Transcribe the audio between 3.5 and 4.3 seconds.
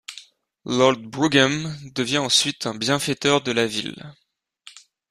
la ville.